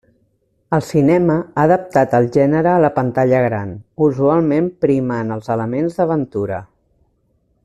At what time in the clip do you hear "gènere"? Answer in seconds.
2.37-2.71